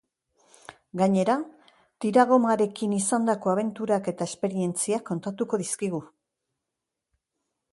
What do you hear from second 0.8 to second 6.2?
Gainera, tiragomarekin izandako abenturak eta esperientziak kontatuko dizkigu.